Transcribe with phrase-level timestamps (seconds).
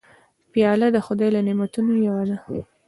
[0.51, 2.37] پیاله د خدای له نعمتونو یوه ده.